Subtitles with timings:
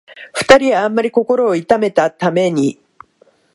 [0.33, 2.79] 二人はあんまり心を痛めたために、